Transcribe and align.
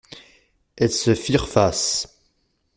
Elles 0.77 0.91
se 0.93 1.13
firent 1.13 1.47
face. 1.47 2.07